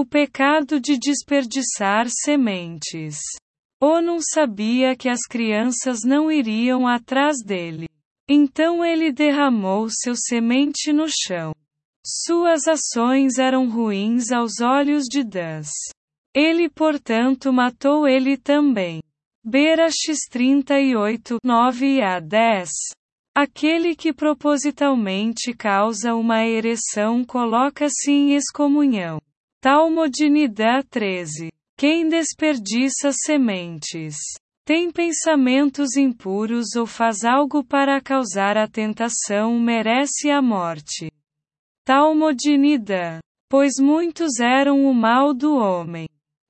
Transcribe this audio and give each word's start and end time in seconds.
O 0.00 0.06
pecado 0.06 0.80
de 0.80 0.98
desperdiçar 0.98 2.06
sementes. 2.08 3.18
Onum 3.78 4.16
sabia 4.18 4.96
que 4.96 5.10
as 5.10 5.20
crianças 5.28 5.98
não 6.06 6.32
iriam 6.32 6.88
atrás 6.88 7.44
dele. 7.44 7.86
Então 8.26 8.82
ele 8.82 9.12
derramou 9.12 9.88
seu 9.90 10.14
semente 10.16 10.90
no 10.90 11.04
chão. 11.06 11.52
Suas 12.02 12.62
ações 12.66 13.36
eram 13.36 13.68
ruins 13.68 14.32
aos 14.32 14.62
olhos 14.62 15.04
de 15.04 15.22
Deus. 15.22 15.68
Ele, 16.34 16.70
portanto, 16.70 17.52
matou 17.52 18.08
ele 18.08 18.38
também. 18.38 19.02
Berax 19.44 19.96
38, 20.30 21.36
9 21.44 22.00
a 22.00 22.18
10. 22.18 22.70
Aquele 23.36 23.94
que 23.94 24.14
propositalmente 24.14 25.52
causa 25.52 26.14
uma 26.14 26.46
ereção 26.46 27.22
coloca-se 27.22 28.10
em 28.10 28.34
excomunhão. 28.34 29.20
Talmudinidá 29.62 30.82
13. 30.88 31.50
Quem 31.76 32.08
desperdiça 32.08 33.12
sementes, 33.12 34.16
tem 34.64 34.90
pensamentos 34.90 35.98
impuros 35.98 36.74
ou 36.76 36.86
faz 36.86 37.24
algo 37.24 37.62
para 37.62 38.00
causar 38.00 38.56
a 38.56 38.66
tentação 38.66 39.60
merece 39.60 40.30
a 40.30 40.40
morte. 40.40 41.12
Talmudinidá. 41.84 43.20
Pois 43.50 43.74
muitos 43.78 44.40
eram 44.40 44.86
o 44.86 44.94
mal 44.94 45.34
do 45.34 45.54
homem. 45.54 46.08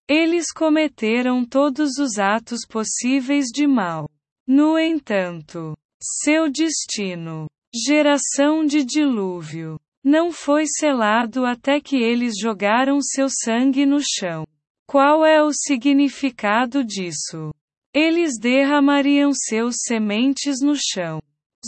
Eles 0.09 0.53
cometeram 0.53 1.45
todos 1.45 1.99
os 1.99 2.17
atos 2.17 2.61
possíveis 2.65 3.47
de 3.47 3.67
mal. 3.67 4.09
No 4.47 4.79
entanto, 4.79 5.77
seu 6.01 6.49
destino, 6.49 7.49
geração 7.75 8.65
de 8.65 8.85
dilúvio, 8.85 9.81
não 10.05 10.33
foi 10.33 10.65
selado 10.67 11.45
até 11.45 11.81
que 11.81 11.97
eles 11.97 12.35
jogaram 12.41 13.01
seu 13.01 13.29
sangue 13.29 13.85
no 13.85 13.99
chão. 14.01 14.47
Qual 14.87 15.25
é 15.25 15.43
o 15.43 15.53
significado 15.53 16.85
disso? 16.85 17.53
Eles 17.95 18.39
derramariam 18.41 19.33
seus 19.33 19.77
sementes 19.87 20.61
no 20.61 20.75
chão. 20.75 21.21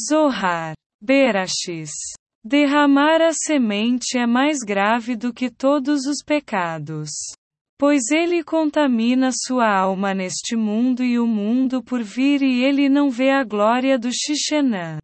Zohar. 0.08 0.74
Berachis. 1.00 1.90
Derramar 2.44 3.20
a 3.20 3.32
semente 3.32 4.18
é 4.18 4.26
mais 4.26 4.58
grave 4.58 5.14
do 5.16 5.32
que 5.32 5.50
todos 5.50 6.06
os 6.06 6.22
pecados. 6.24 7.10
Pois 7.78 8.10
ele 8.10 8.42
contamina 8.44 9.30
sua 9.32 9.68
alma 9.68 10.14
neste 10.14 10.56
mundo 10.56 11.04
e 11.04 11.18
o 11.18 11.26
mundo 11.26 11.82
por 11.82 12.02
vir 12.02 12.42
e 12.42 12.64
ele 12.64 12.88
não 12.88 13.10
vê 13.10 13.30
a 13.30 13.44
glória 13.44 13.98
do 13.98 14.10
Xixenã. 14.12 14.98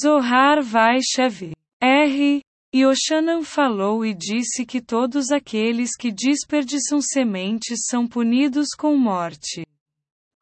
Zohar 0.00 0.62
Vaishav. 0.62 1.52
R. 1.84 2.40
E 2.72 2.86
Oshanan 2.86 3.42
falou 3.42 4.06
e 4.06 4.14
disse 4.14 4.64
que 4.64 4.80
todos 4.80 5.30
aqueles 5.30 5.94
que 5.94 6.10
desperdiçam 6.10 7.02
sementes 7.02 7.84
são 7.90 8.08
punidos 8.08 8.68
com 8.74 8.96
morte. 8.96 9.66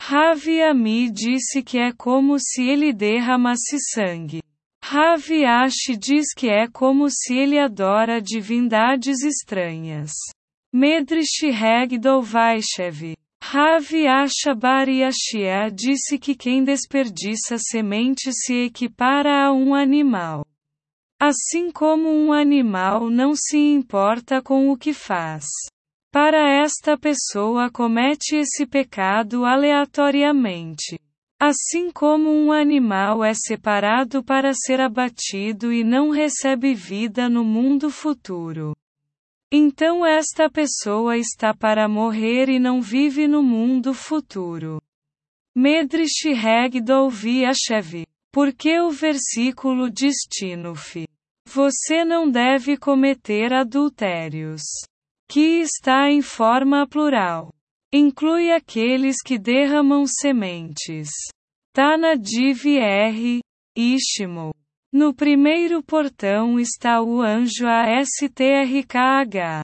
Ravi 0.01 0.63
Ami 0.63 1.11
disse 1.11 1.61
que 1.61 1.79
é 1.79 1.93
como 1.93 2.39
se 2.39 2.63
ele 2.63 2.93
derramasse 2.93 3.77
sangue. 3.93 4.41
Ravi 4.85 5.45
Ashi 5.45 5.97
diz 5.97 6.33
que 6.33 6.49
é 6.49 6.69
como 6.69 7.11
se 7.11 7.35
ele 7.35 7.59
adora 7.59 8.23
divindades 8.23 9.25
estranhas. 9.25 10.13
Medrish 10.73 11.51
Regdol 11.51 12.23
Vaishev. 12.23 13.15
Ravi 13.43 14.07
Ashabari 14.07 15.03
Ashia 15.03 15.69
disse 15.75 16.21
que 16.21 16.37
quem 16.37 16.63
desperdiça 16.63 17.57
semente 17.59 18.33
se 18.33 18.67
equipara 18.67 19.45
a 19.45 19.53
um 19.53 19.75
animal. 19.75 20.47
Assim 21.25 21.71
como 21.71 22.09
um 22.09 22.33
animal 22.33 23.09
não 23.09 23.33
se 23.37 23.57
importa 23.57 24.43
com 24.43 24.71
o 24.71 24.77
que 24.77 24.93
faz. 24.93 25.45
Para 26.11 26.51
esta 26.51 26.99
pessoa 26.99 27.71
comete 27.71 28.35
esse 28.35 28.67
pecado 28.67 29.45
aleatoriamente. 29.45 30.99
Assim 31.41 31.93
como 31.93 32.29
um 32.29 32.51
animal 32.51 33.23
é 33.23 33.35
separado 33.35 34.25
para 34.25 34.53
ser 34.53 34.81
abatido 34.81 35.73
e 35.73 35.85
não 35.85 36.11
recebe 36.11 36.75
vida 36.75 37.29
no 37.29 37.45
mundo 37.45 37.89
futuro. 37.89 38.75
Então 39.49 40.05
esta 40.05 40.51
pessoa 40.51 41.17
está 41.17 41.55
para 41.55 41.87
morrer 41.87 42.49
e 42.49 42.59
não 42.59 42.83
vive 42.83 43.29
no 43.29 43.45
mundo 43.45 43.95
futuro. 43.95 44.83
Medrish 45.55 46.35
Regdol 46.35 47.09
Viashev. 47.09 48.12
Porque 48.33 48.81
o 48.81 48.91
versículo 48.91 49.91
diz 49.91 50.17
Tinuf. 50.27 51.05
Você 51.47 52.03
não 52.03 52.31
deve 52.31 52.79
cometer 52.79 53.53
adultérios. 53.53 54.63
Que 55.29 55.61
está 55.61 56.11
em 56.11 56.23
forma 56.23 56.89
plural. 56.89 57.53
Inclui 57.93 58.51
aqueles 58.51 59.17
que 59.23 59.39
derramam 59.39 60.07
sementes. 60.07 61.11
Tana 61.75 62.17
Div 62.17 62.79
R. 62.79 63.41
Ishmo. 63.77 64.55
No 64.91 65.15
primeiro 65.15 65.83
portão 65.83 66.59
está 66.59 67.03
o 67.03 67.21
anjo 67.21 67.67
ASTRKH. 67.67 69.63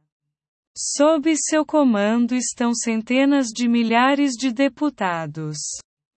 Sob 0.76 1.34
seu 1.36 1.64
comando 1.64 2.34
estão 2.34 2.74
centenas 2.74 3.46
de 3.46 3.66
milhares 3.66 4.32
de 4.32 4.52
deputados. 4.52 5.56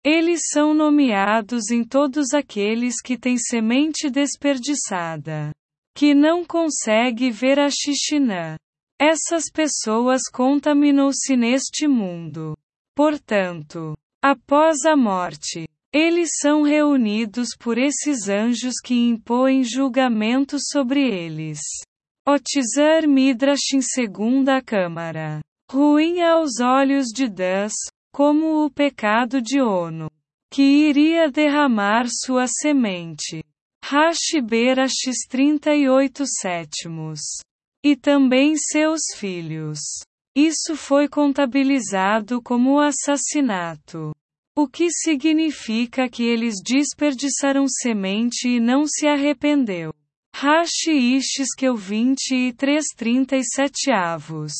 Eles 0.03 0.41
são 0.51 0.73
nomeados 0.73 1.71
em 1.71 1.83
todos 1.83 2.33
aqueles 2.33 3.01
que 3.01 3.17
têm 3.17 3.37
semente 3.37 4.09
desperdiçada. 4.09 5.51
Que 5.95 6.13
não 6.13 6.45
consegue 6.45 7.29
ver 7.29 7.59
a 7.59 7.69
Xixinã. 7.69 8.55
Essas 8.97 9.45
pessoas 9.51 10.21
contaminou-se 10.31 11.35
neste 11.35 11.87
mundo. 11.87 12.55
Portanto, 12.95 13.97
após 14.21 14.85
a 14.85 14.95
morte, 14.95 15.67
eles 15.91 16.31
são 16.39 16.61
reunidos 16.61 17.49
por 17.57 17.77
esses 17.77 18.29
anjos 18.29 18.75
que 18.83 18.93
impõem 18.93 19.63
julgamento 19.63 20.57
sobre 20.59 21.01
eles. 21.01 21.59
Otizar 22.27 23.07
Midrash 23.07 23.73
em 23.73 23.81
segunda 23.81 24.61
câmara. 24.61 25.41
Ruim 25.71 26.21
aos 26.21 26.59
olhos 26.59 27.07
de 27.07 27.27
Deus, 27.27 27.73
como 28.11 28.65
o 28.65 28.69
pecado 28.69 29.41
de 29.41 29.61
Ono, 29.61 30.09
que 30.51 30.61
iria 30.61 31.29
derramar 31.29 32.07
sua 32.09 32.47
semente. 32.47 33.43
Rashberax 33.83 34.93
38 35.27 36.23
sétimos 36.41 37.19
e 37.83 37.95
também 37.95 38.55
seus 38.55 39.01
filhos. 39.15 39.79
Isso 40.35 40.75
foi 40.75 41.07
contabilizado 41.07 42.41
como 42.41 42.79
assassinato. 42.79 44.13
O 44.55 44.67
que 44.67 44.89
significa 44.91 46.09
que 46.09 46.23
eles 46.23 46.55
desperdiçaram 46.63 47.65
semente 47.67 48.47
e 48.47 48.59
não 48.59 48.85
se 48.85 49.07
arrependeu. 49.07 49.93
Rashi 50.35 50.91
Isheskel 50.91 51.75
20 51.75 52.35
e 52.35 52.53
337 52.53 53.91
avos. 53.91 54.53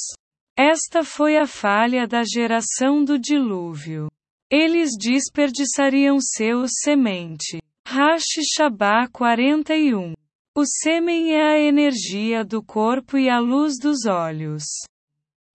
Esta 0.62 1.06
foi 1.06 1.38
a 1.38 1.47
falha 1.47 2.06
da 2.06 2.22
geração 2.25 3.02
do 3.02 3.18
dilúvio. 3.18 4.12
Eles 4.52 4.90
desperdiçariam 5.00 6.20
seus 6.20 6.72
semente. 6.84 7.62
Rashi 7.88 8.42
Shabá 8.44 9.08
41. 9.08 10.14
O 10.53 10.66
sêmen 10.66 11.31
é 11.31 11.53
a 11.53 11.58
energia 11.58 12.44
do 12.44 12.62
corpo 12.62 13.18
e 13.18 13.30
a 13.30 13.40
luz 13.40 13.75
dos 13.81 14.06
olhos. 14.06 14.66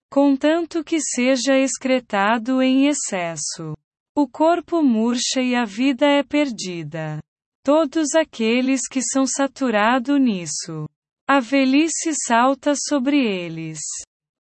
Contanto 0.09 0.83
que 0.83 0.99
seja 0.99 1.55
excretado 1.55 2.59
em 2.59 2.87
excesso. 2.87 3.77
O 4.15 4.27
corpo 4.27 4.81
murcha 4.81 5.39
e 5.39 5.53
a 5.53 5.65
vida 5.65 6.07
é 6.07 6.23
perdida. 6.23 7.19
Todos 7.63 8.15
aqueles 8.15 8.87
que 8.89 9.03
são 9.03 9.27
saturados 9.27 10.19
nisso. 10.19 10.89
A 11.27 11.39
velhice 11.39 12.11
salta 12.25 12.73
sobre 12.75 13.23
eles. 13.23 13.77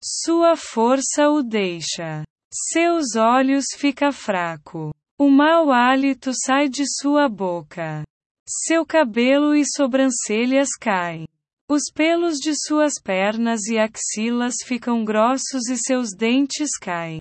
Sua 0.04 0.56
força 0.56 1.30
o 1.30 1.44
deixa. 1.44 2.24
Seus 2.52 3.14
olhos 3.14 3.66
fica 3.76 4.10
fraco. 4.10 4.92
O 5.16 5.30
mau 5.30 5.70
hálito 5.70 6.32
sai 6.34 6.68
de 6.68 6.82
sua 7.00 7.28
boca. 7.28 8.02
Seu 8.44 8.84
cabelo 8.84 9.54
e 9.54 9.62
sobrancelhas 9.64 10.70
caem. 10.80 11.28
Os 11.68 11.84
pelos 11.94 12.38
de 12.38 12.52
suas 12.54 12.94
pernas 13.00 13.66
e 13.66 13.78
axilas 13.78 14.56
ficam 14.64 15.04
grossos 15.04 15.68
e 15.70 15.76
seus 15.76 16.08
dentes 16.16 16.76
caem. 16.80 17.20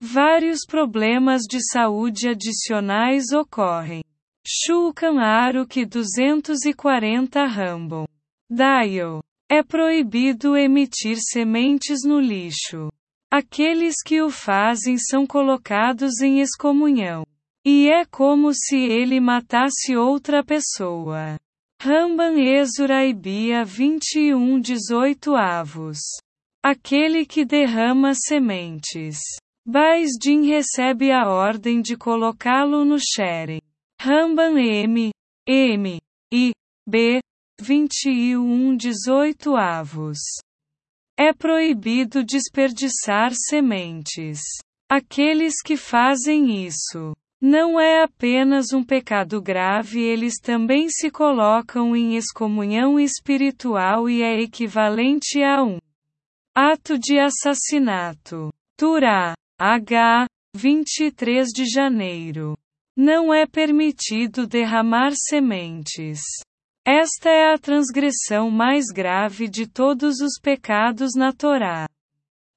Vários 0.00 0.60
problemas 0.64 1.42
de 1.42 1.58
saúde 1.72 2.28
adicionais 2.28 3.32
ocorrem. 3.32 4.04
Shulkan 4.46 5.18
Aruk 5.18 5.84
240 5.84 7.44
Rambon. 7.46 8.06
Dial. 8.48 9.25
É 9.48 9.62
proibido 9.62 10.56
emitir 10.56 11.18
sementes 11.20 12.02
no 12.04 12.18
lixo. 12.18 12.90
Aqueles 13.30 13.94
que 14.04 14.20
o 14.20 14.30
fazem 14.30 14.96
são 14.98 15.26
colocados 15.26 16.20
em 16.20 16.40
excomunhão. 16.40 17.24
E 17.64 17.88
é 17.88 18.04
como 18.04 18.52
se 18.52 18.76
ele 18.76 19.20
matasse 19.20 19.96
outra 19.96 20.44
pessoa. 20.44 21.36
Ramban 21.80 22.40
Exura 22.40 23.04
e 23.04 23.12
Bia 23.12 23.64
21 23.64 24.60
18 24.60 25.34
avos. 25.36 25.98
aquele 26.64 27.24
que 27.24 27.44
derrama 27.44 28.12
sementes. 28.14 29.18
Baisdin 29.64 30.46
recebe 30.46 31.12
a 31.12 31.28
ordem 31.28 31.80
de 31.80 31.96
colocá-lo 31.96 32.84
no 32.84 32.98
Sheren. 32.98 33.60
Ramban 34.00 34.58
M. 34.58 35.12
M. 35.46 36.00
I. 36.32 36.52
B. 36.88 37.20
21 37.60 38.76
18 38.76 39.56
avos. 39.56 40.18
É 41.18 41.32
proibido 41.32 42.22
desperdiçar 42.22 43.32
sementes. 43.34 44.40
Aqueles 44.88 45.62
que 45.62 45.76
fazem 45.76 46.64
isso 46.66 47.16
não 47.40 47.78
é 47.78 48.02
apenas 48.02 48.72
um 48.72 48.82
pecado 48.82 49.40
grave, 49.40 50.00
eles 50.00 50.34
também 50.40 50.88
se 50.88 51.10
colocam 51.10 51.94
em 51.94 52.16
excomunhão 52.16 52.98
espiritual 52.98 54.08
e 54.08 54.22
é 54.22 54.40
equivalente 54.40 55.42
a 55.42 55.62
um 55.62 55.78
ato 56.54 56.98
de 56.98 57.18
assassinato. 57.18 58.50
Turá, 58.76 59.34
H. 59.58 60.26
23 60.54 61.48
de 61.48 61.66
janeiro. 61.66 62.56
Não 62.96 63.32
é 63.32 63.46
permitido 63.46 64.46
derramar 64.46 65.12
sementes. 65.14 66.20
Esta 66.88 67.28
é 67.28 67.52
a 67.52 67.58
transgressão 67.58 68.48
mais 68.48 68.84
grave 68.94 69.48
de 69.48 69.66
todos 69.66 70.20
os 70.20 70.38
pecados 70.40 71.16
na 71.16 71.32
Torá. 71.32 71.88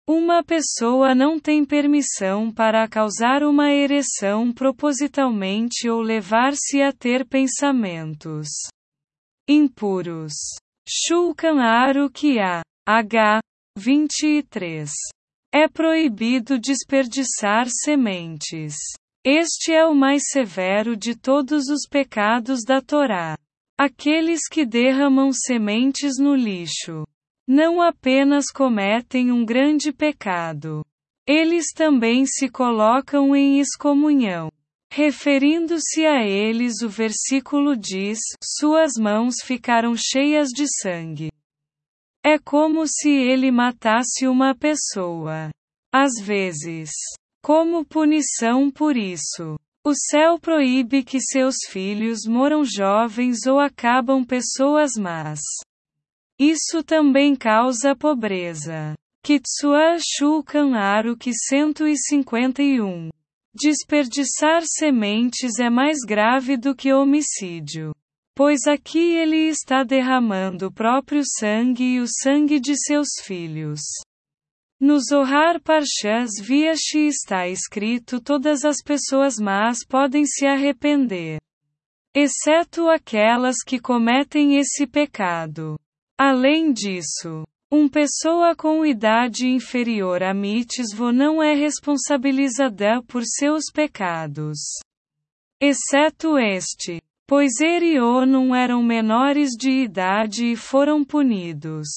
Uma 0.07 0.43
pessoa 0.43 1.15
não 1.15 1.39
tem 1.39 1.65
permissão 1.65 2.51
para 2.53 2.87
causar 2.87 3.41
uma 3.41 3.71
ereção 3.71 4.53
propositalmente 4.53 5.89
ou 5.89 5.99
levar-se 5.99 6.79
a 6.79 6.93
ter 6.93 7.25
pensamentos 7.27 8.47
impuros. 9.49 10.33
Shulchan 10.87 11.59
Arukiah, 11.59 12.61
H. 12.87 13.39
23. 13.79 14.91
É 15.51 15.67
proibido 15.67 16.59
desperdiçar 16.59 17.65
sementes. 17.67 18.75
Este 19.25 19.73
é 19.73 19.87
o 19.87 19.95
mais 19.95 20.21
severo 20.29 20.95
de 20.95 21.15
todos 21.15 21.67
os 21.67 21.87
pecados 21.89 22.59
da 22.63 22.79
Torá. 22.79 23.35
Aqueles 23.79 24.41
que 24.51 24.65
derramam 24.65 25.31
sementes 25.31 26.19
no 26.19 26.35
lixo 26.35 27.07
não 27.47 27.81
apenas 27.81 28.51
cometem 28.53 29.31
um 29.31 29.45
grande 29.45 29.93
pecado, 29.93 30.85
eles 31.25 31.67
também 31.73 32.25
se 32.25 32.49
colocam 32.49 33.33
em 33.33 33.61
excomunhão. 33.61 34.51
Referindo-se 34.91 36.05
a 36.05 36.27
eles, 36.27 36.81
o 36.81 36.89
versículo 36.89 37.77
diz: 37.77 38.19
Suas 38.43 38.95
mãos 38.99 39.35
ficaram 39.45 39.95
cheias 39.95 40.49
de 40.49 40.65
sangue. 40.81 41.31
É 42.21 42.37
como 42.37 42.85
se 42.85 43.09
ele 43.09 43.49
matasse 43.49 44.27
uma 44.27 44.53
pessoa. 44.53 45.51
Às 45.89 46.19
vezes, 46.21 46.91
como 47.41 47.85
punição 47.85 48.69
por 48.69 48.97
isso, 48.97 49.57
o 49.89 49.93
céu 49.95 50.37
proíbe 50.37 51.03
que 51.03 51.19
seus 51.19 51.55
filhos 51.67 52.19
moram 52.27 52.63
jovens 52.63 53.47
ou 53.47 53.59
acabam 53.59 54.23
pessoas 54.23 54.91
más. 54.93 55.39
Isso 56.39 56.83
também 56.83 57.35
causa 57.35 57.95
pobreza. 57.95 58.93
Kitsua 59.23 59.97
Shulkan 59.99 60.75
Aruki 60.75 61.31
151. 61.33 63.09
Desperdiçar 63.51 64.61
sementes 64.63 65.57
é 65.59 65.71
mais 65.71 65.97
grave 66.05 66.55
do 66.55 66.75
que 66.75 66.93
homicídio. 66.93 67.91
Pois 68.35 68.67
aqui 68.67 69.15
ele 69.15 69.49
está 69.49 69.83
derramando 69.83 70.67
o 70.67 70.71
próprio 70.71 71.23
sangue 71.39 71.95
e 71.95 71.99
o 71.99 72.05
sangue 72.07 72.59
de 72.59 72.75
seus 72.77 73.07
filhos. 73.23 73.81
No 74.81 74.97
Zohar 74.99 75.59
Parshas 75.59 76.29
Viashi 76.41 77.07
está 77.07 77.49
escrito: 77.49 78.21
todas 78.21 78.63
as 78.63 78.77
pessoas 78.81 79.35
más 79.37 79.85
podem 79.85 80.25
se 80.25 80.45
arrepender, 80.45 81.41
exceto 82.15 82.87
aquelas 82.87 83.57
que 83.65 83.77
cometem 83.77 84.57
esse 84.57 84.87
pecado. 84.87 85.77
Além 86.17 86.71
disso, 86.71 87.45
uma 87.69 87.89
pessoa 87.89 88.55
com 88.55 88.85
idade 88.85 89.47
inferior 89.47 90.23
a 90.23 90.33
mitzvah 90.33 91.11
não 91.11 91.43
é 91.43 91.53
responsabilizada 91.53 93.03
por 93.03 93.23
seus 93.25 93.65
pecados, 93.73 94.59
exceto 95.61 96.37
este, 96.39 97.01
pois 97.27 97.59
Erionum 97.59 98.55
eram 98.55 98.81
menores 98.81 99.51
de 99.59 99.69
idade 99.69 100.53
e 100.53 100.55
foram 100.55 101.03
punidos. 101.03 101.87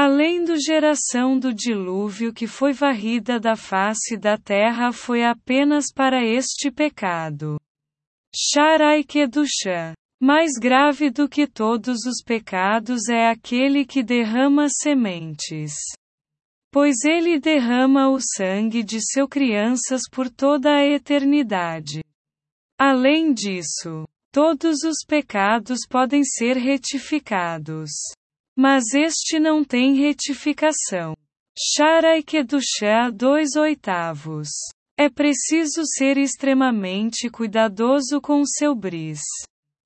Além 0.00 0.44
do 0.44 0.56
geração 0.56 1.36
do 1.36 1.52
dilúvio 1.52 2.32
que 2.32 2.46
foi 2.46 2.72
varrida 2.72 3.40
da 3.40 3.56
face 3.56 4.16
da 4.16 4.38
terra 4.38 4.92
foi 4.92 5.24
apenas 5.24 5.86
para 5.92 6.24
este 6.24 6.70
pecado. 6.70 7.58
Sharai 8.32 9.02
Kedusha. 9.02 9.94
Mais 10.22 10.52
grave 10.52 11.10
do 11.10 11.28
que 11.28 11.48
todos 11.48 12.06
os 12.06 12.22
pecados 12.24 13.08
é 13.08 13.28
aquele 13.28 13.84
que 13.84 14.04
derrama 14.04 14.68
sementes. 14.68 15.72
Pois 16.72 17.04
ele 17.04 17.40
derrama 17.40 18.08
o 18.08 18.20
sangue 18.20 18.84
de 18.84 19.00
seus 19.00 19.28
crianças 19.28 20.02
por 20.12 20.30
toda 20.30 20.76
a 20.76 20.86
eternidade. 20.86 22.04
Além 22.78 23.34
disso, 23.34 24.06
todos 24.30 24.84
os 24.84 24.98
pecados 25.04 25.80
podem 25.90 26.22
ser 26.22 26.56
retificados. 26.56 27.90
Mas 28.60 28.92
este 28.92 29.38
não 29.38 29.62
tem 29.62 29.94
retificação. 29.94 31.14
Sharai 31.56 32.24
Kedushá 32.24 33.08
2 33.08 33.54
oitavos. 33.54 34.48
É 34.96 35.08
preciso 35.08 35.82
ser 35.84 36.18
extremamente 36.18 37.30
cuidadoso 37.30 38.20
com 38.20 38.44
seu 38.44 38.74
bris. 38.74 39.20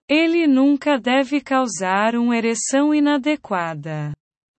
Ele 0.09 0.47
nunca 0.47 0.99
deve 0.99 1.43
causar 1.43 2.17
uma 2.17 2.35
ereção 2.35 2.95
inadequada. 2.95 4.15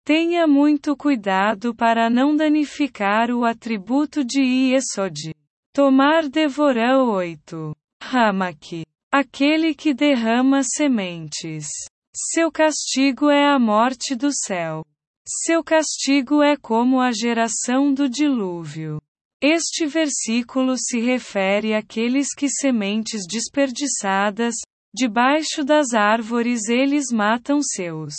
Tenha 0.05 0.47
muito 0.47 0.95
cuidado 0.95 1.75
para 1.75 2.11
não 2.11 2.37
danificar 2.37 3.31
o 3.31 3.47
atributo 3.47 4.23
de 4.23 4.43
Iesod. 4.43 5.35
Tomar 5.73 6.29
Devorã 6.29 7.03
8. 7.05 7.75
Ramak. 8.03 8.85
Aquele 9.11 9.75
que 9.75 9.95
derrama 9.95 10.63
sementes. 10.63 11.67
Seu 12.15 12.53
castigo 12.53 13.31
é 13.31 13.47
a 13.47 13.59
morte 13.59 14.15
do 14.15 14.31
céu. 14.31 14.85
Seu 15.27 15.65
castigo 15.65 16.43
é 16.43 16.57
como 16.59 17.01
a 17.01 17.11
geração 17.11 17.95
do 17.95 18.07
dilúvio. 18.07 19.01
Este 19.41 19.87
versículo 19.87 20.77
se 20.77 21.01
refere 21.01 21.75
àqueles 21.75 22.29
que 22.37 22.49
sementes 22.51 23.23
desperdiçadas, 23.27 24.55
debaixo 24.95 25.65
das 25.65 25.95
árvores 25.95 26.69
eles 26.69 27.07
matam 27.11 27.63
seus 27.63 28.15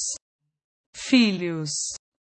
filhos. 0.95 1.69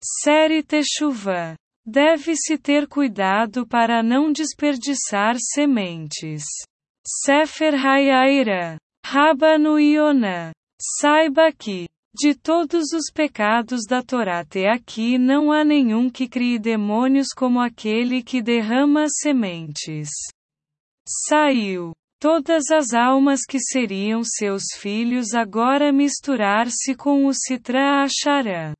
Série 0.03 0.63
Techuvá. 0.63 1.55
Deve-se 1.85 2.57
ter 2.57 2.85
cuidado 2.85 3.65
para 3.65 4.03
não 4.03 4.31
desperdiçar 4.31 5.35
sementes. 5.39 6.43
Sefer 7.07 7.73
Hayaira. 7.73 8.77
Rabanu 9.05 9.79
Yonah. 9.79 10.51
Saiba 10.99 11.51
que, 11.51 11.87
de 12.11 12.33
todos 12.33 12.91
os 12.91 13.11
pecados 13.13 13.81
da 13.87 14.01
Torá 14.01 14.39
até 14.39 14.67
aqui 14.67 15.19
não 15.19 15.51
há 15.51 15.63
nenhum 15.63 16.09
que 16.09 16.27
crie 16.27 16.57
demônios 16.57 17.27
como 17.35 17.59
aquele 17.59 18.23
que 18.23 18.41
derrama 18.41 19.05
sementes. 19.07 20.09
Saiu. 21.07 21.93
Todas 22.19 22.69
as 22.71 22.93
almas 22.93 23.41
que 23.47 23.59
seriam 23.59 24.23
seus 24.23 24.63
filhos 24.75 25.33
agora 25.33 25.91
misturar-se 25.91 26.95
com 26.95 27.25
o 27.25 27.33
Citra 27.33 28.03
Acharã. 28.03 28.73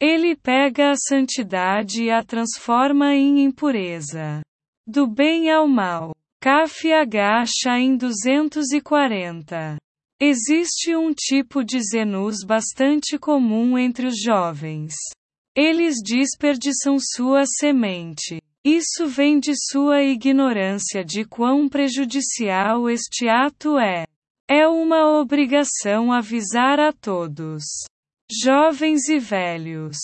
Ele 0.00 0.34
pega 0.36 0.90
a 0.90 0.96
santidade 0.96 2.04
e 2.04 2.10
a 2.10 2.22
transforma 2.22 3.14
em 3.14 3.44
impureza. 3.44 4.42
Do 4.86 5.06
bem 5.06 5.50
ao 5.50 5.68
mal. 5.68 6.14
Kaf 6.40 6.92
agacha 6.92 7.78
em 7.78 7.96
240. 7.96 9.76
Existe 10.24 10.94
um 10.94 11.12
tipo 11.12 11.64
de 11.64 11.80
zenus 11.80 12.44
bastante 12.46 13.18
comum 13.18 13.76
entre 13.76 14.06
os 14.06 14.22
jovens. 14.22 14.94
Eles 15.52 15.96
desperdiçam 16.00 16.96
sua 17.00 17.42
semente. 17.44 18.40
Isso 18.64 19.08
vem 19.08 19.40
de 19.40 19.52
sua 19.56 20.00
ignorância 20.04 21.04
de 21.04 21.24
quão 21.24 21.68
prejudicial 21.68 22.88
este 22.88 23.28
ato 23.28 23.76
é. 23.80 24.04
É 24.48 24.68
uma 24.68 25.18
obrigação 25.18 26.12
avisar 26.12 26.78
a 26.78 26.92
todos, 26.92 27.64
jovens 28.44 29.08
e 29.08 29.18
velhos, 29.18 29.96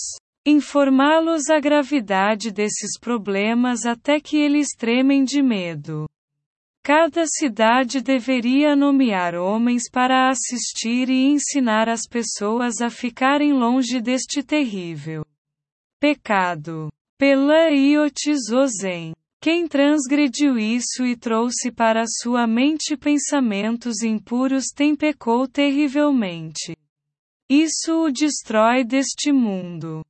informá-los 0.45 1.49
a 1.49 1.61
gravidade 1.61 2.51
desses 2.51 2.99
problemas 2.99 3.85
até 3.85 4.19
que 4.19 4.35
eles 4.35 4.67
tremem 4.77 5.23
de 5.23 5.41
medo. 5.41 6.09
Cada 6.83 7.25
cidade 7.27 8.01
deveria 8.01 8.75
nomear 8.75 9.35
homens 9.35 9.83
para 9.91 10.29
assistir 10.29 11.09
e 11.09 11.25
ensinar 11.25 11.87
as 11.87 12.01
pessoas 12.09 12.81
a 12.81 12.89
ficarem 12.89 13.53
longe 13.53 14.01
deste 14.01 14.41
terrível 14.41 15.23
pecado. 15.99 16.89
Pela 17.17 17.69
Iotizozen. 17.69 19.13
Quem 19.41 19.67
transgrediu 19.67 20.57
isso 20.57 21.05
e 21.05 21.15
trouxe 21.15 21.71
para 21.71 22.05
sua 22.07 22.47
mente 22.47 22.95
pensamentos 22.95 24.01
impuros 24.01 24.67
tem 24.73 24.95
pecou 24.95 25.47
terrivelmente. 25.47 26.75
Isso 27.49 28.05
o 28.05 28.11
destrói 28.11 28.85
deste 28.85 29.31
mundo. 29.33 30.01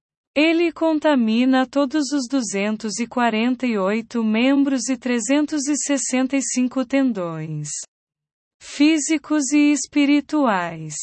Ele 0.42 0.72
contamina 0.72 1.68
todos 1.68 2.14
os 2.14 2.26
248 2.30 4.24
membros 4.24 4.88
e 4.88 4.96
365 4.96 6.86
tendões 6.86 7.68
físicos 8.62 9.52
e 9.52 9.74
espirituais. 9.74 10.94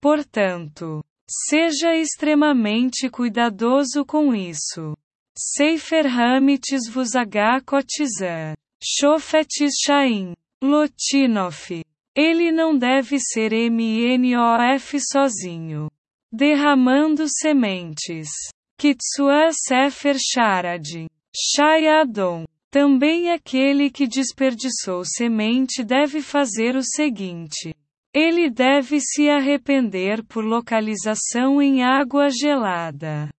Portanto, 0.00 1.04
seja 1.28 1.94
extremamente 1.94 3.10
cuidadoso 3.10 4.02
com 4.02 4.34
isso. 4.34 4.96
Seifer 5.36 6.06
Hamites 6.06 6.88
vos 6.88 7.10
Kotizan. 7.66 8.54
Shofetis 8.82 9.74
Shain. 9.84 10.32
Lotinof. 10.64 11.82
Ele 12.14 12.50
não 12.50 12.74
deve 12.78 13.18
ser 13.20 13.52
MNOF 13.70 14.98
sozinho. 15.12 15.90
Derramando 16.32 17.28
sementes. 17.28 18.30
Kitsua 18.78 19.50
Sefer 19.52 20.16
Sharad. 20.18 21.06
Shayadon. 21.34 22.44
Também 22.70 23.32
aquele 23.32 23.88
que 23.88 24.06
desperdiçou 24.06 25.02
semente 25.02 25.82
deve 25.82 26.20
fazer 26.20 26.76
o 26.76 26.82
seguinte: 26.82 27.74
ele 28.12 28.50
deve 28.50 29.00
se 29.00 29.30
arrepender 29.30 30.22
por 30.24 30.44
localização 30.44 31.62
em 31.62 31.82
água 31.82 32.28
gelada. 32.28 33.30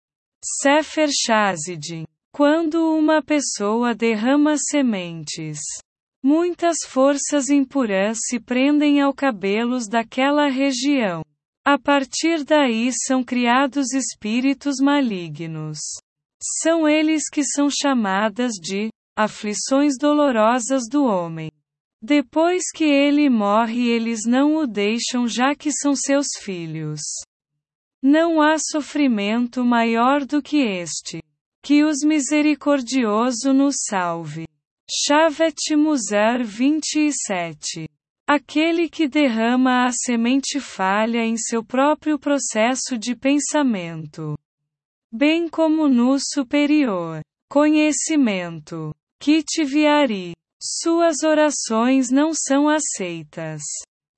Sefer 0.62 1.10
Shazid. 1.10 2.06
Quando 2.32 2.94
uma 2.96 3.22
pessoa 3.22 3.94
derrama 3.94 4.56
sementes, 4.56 5.58
muitas 6.22 6.76
forças 6.86 7.50
impuras 7.50 8.18
se 8.26 8.40
prendem 8.40 9.00
ao 9.00 9.12
cabelos 9.12 9.86
daquela 9.86 10.48
região. 10.48 11.22
A 11.68 11.76
partir 11.76 12.44
daí 12.44 12.92
são 12.92 13.24
criados 13.24 13.92
espíritos 13.92 14.76
malignos. 14.80 15.80
São 16.62 16.88
eles 16.88 17.28
que 17.28 17.42
são 17.42 17.68
chamadas 17.68 18.52
de 18.52 18.88
aflições 19.18 19.94
dolorosas 19.98 20.84
do 20.88 21.04
homem. 21.04 21.50
Depois 22.00 22.70
que 22.72 22.84
ele 22.84 23.28
morre, 23.28 23.88
eles 23.88 24.20
não 24.24 24.54
o 24.54 24.64
deixam, 24.64 25.26
já 25.26 25.56
que 25.56 25.72
são 25.72 25.96
seus 25.96 26.28
filhos. 26.40 27.00
Não 28.00 28.40
há 28.40 28.58
sofrimento 28.60 29.64
maior 29.64 30.24
do 30.24 30.40
que 30.40 30.58
este. 30.58 31.20
Que 31.64 31.82
os 31.82 32.04
misericordioso 32.04 33.52
nos 33.52 33.74
salve. 33.88 34.46
Shavet 34.88 35.74
Musar 35.74 36.44
27. 36.44 37.88
Aquele 38.28 38.88
que 38.88 39.06
derrama 39.06 39.86
a 39.86 39.92
semente 39.92 40.58
falha 40.58 41.24
em 41.24 41.36
seu 41.36 41.64
próprio 41.64 42.18
processo 42.18 42.98
de 42.98 43.14
pensamento. 43.14 44.36
Bem 45.12 45.48
como 45.48 45.88
no 45.88 46.18
superior 46.18 47.22
conhecimento. 47.48 48.92
Kitviari. 49.20 50.34
Suas 50.60 51.22
orações 51.22 52.10
não 52.10 52.32
são 52.34 52.68
aceitas. 52.68 53.62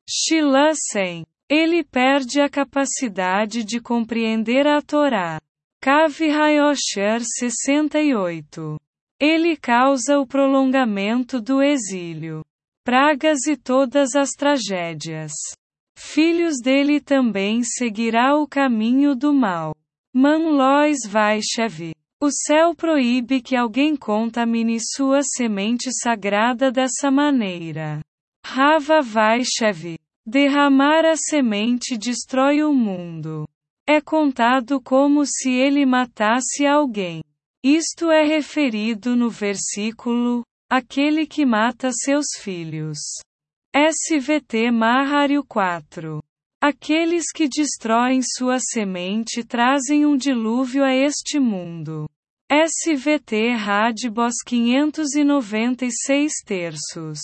Shila 0.08 0.72
100. 0.74 1.26
Ele 1.48 1.84
perde 1.84 2.40
a 2.40 2.48
capacidade 2.48 3.62
de 3.62 3.80
compreender 3.80 4.66
a 4.66 4.80
Torá. 4.80 5.38
Kavi 5.82 6.30
Hayosher 6.30 7.22
68. 7.22 8.80
Ele 9.20 9.56
causa 9.56 10.18
o 10.18 10.26
prolongamento 10.26 11.40
do 11.40 11.62
exílio, 11.62 12.44
pragas 12.88 13.46
e 13.46 13.54
todas 13.54 14.16
as 14.16 14.30
tragédias. 14.30 15.32
Filhos 15.94 16.54
dele 16.64 17.02
também 17.02 17.62
seguirá 17.62 18.34
o 18.34 18.48
caminho 18.48 19.14
do 19.14 19.30
mal. 19.30 19.74
Manlois 20.10 21.00
Vaishavi. 21.06 21.92
O 22.18 22.30
céu 22.30 22.74
proíbe 22.74 23.42
que 23.42 23.54
alguém 23.54 23.94
contamine 23.94 24.78
sua 24.80 25.20
semente 25.22 25.90
sagrada 26.02 26.72
dessa 26.72 27.10
maneira. 27.10 28.00
Rava 28.42 29.02
Vaishavi. 29.02 29.98
Derramar 30.26 31.04
a 31.04 31.14
semente 31.14 31.94
destrói 31.98 32.64
o 32.64 32.72
mundo. 32.72 33.46
É 33.86 34.00
contado 34.00 34.80
como 34.80 35.26
se 35.26 35.50
ele 35.50 35.84
matasse 35.84 36.64
alguém. 36.64 37.22
Isto 37.62 38.10
é 38.10 38.24
referido 38.24 39.14
no 39.14 39.28
versículo: 39.28 40.42
aquele 40.70 41.26
que 41.26 41.46
mata 41.46 41.90
seus 41.92 42.26
filhos. 42.38 42.98
SVT 43.74 44.70
Mahário 44.70 45.42
4. 45.42 46.22
Aqueles 46.60 47.32
que 47.32 47.48
destroem 47.48 48.20
sua 48.22 48.58
semente 48.60 49.42
trazem 49.42 50.04
um 50.04 50.14
dilúvio 50.16 50.84
a 50.84 50.94
este 50.94 51.40
mundo. 51.40 52.06
SVT 52.50 53.52
Radbos 53.54 54.34
596 54.44 56.32
terços. 56.44 57.20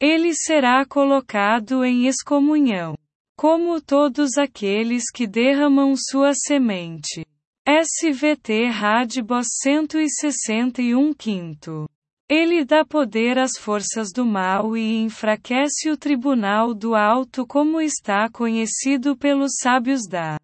Ele 0.00 0.32
será 0.34 0.84
colocado 0.84 1.84
em 1.84 2.06
excomunhão, 2.06 2.96
como 3.36 3.80
todos 3.80 4.36
aqueles 4.38 5.10
que 5.12 5.26
derramam 5.26 5.94
sua 5.96 6.34
semente. 6.34 7.26
SVT 7.66 8.66
Radbos 8.66 9.46
161 9.62 11.12
quinto. 11.14 11.88
Ele 12.28 12.64
dá 12.64 12.84
poder 12.84 13.38
às 13.38 13.52
forças 13.56 14.10
do 14.12 14.26
mal 14.26 14.76
e 14.76 14.96
enfraquece 14.96 15.88
o 15.90 15.96
tribunal 15.96 16.74
do 16.74 16.96
alto 16.96 17.46
como 17.46 17.80
está 17.80 18.28
conhecido 18.28 19.16
pelos 19.16 19.52
sábios 19.62 20.08
da 20.08 20.36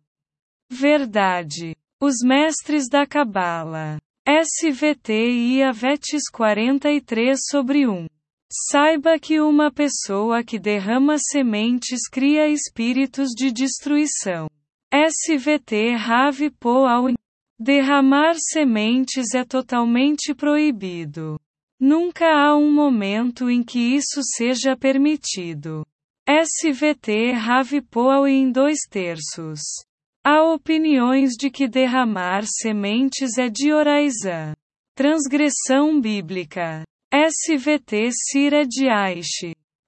verdade. 0.70 1.74
Os 2.00 2.16
mestres 2.24 2.88
da 2.88 3.04
Cabala. 3.04 3.98
SVT 4.24 5.12
e 5.12 5.62
Avetes 5.64 6.30
43 6.30 7.36
sobre 7.50 7.88
1. 7.88 8.06
Saiba 8.70 9.18
que 9.18 9.40
uma 9.40 9.68
pessoa 9.72 10.44
que 10.44 10.60
derrama 10.60 11.16
sementes 11.18 12.08
cria 12.08 12.48
espíritos 12.48 13.30
de 13.30 13.50
destruição. 13.50 14.48
SVT 14.92 15.96
Rave 15.96 16.50
Poal 16.50 17.06
Derramar 17.58 18.34
sementes 18.36 19.34
é 19.34 19.44
totalmente 19.44 20.32
proibido. 20.32 21.40
Nunca 21.84 22.26
há 22.26 22.56
um 22.56 22.72
momento 22.72 23.50
em 23.50 23.60
que 23.60 23.80
isso 23.80 24.20
seja 24.36 24.76
permitido. 24.76 25.84
SVT 26.24 27.32
Rave 27.32 27.80
Poal 27.80 28.28
em 28.28 28.52
dois 28.52 28.78
terços. 28.88 29.58
Há 30.24 30.44
opiniões 30.44 31.32
de 31.32 31.50
que 31.50 31.66
derramar 31.66 32.44
sementes 32.46 33.36
é 33.36 33.48
de 33.48 33.72
Oraizan. 33.72 34.54
Transgressão 34.94 36.00
bíblica. 36.00 36.84
SVT 37.12 38.10
Cira 38.12 38.64
de 38.64 38.88
Aish. 38.88 39.52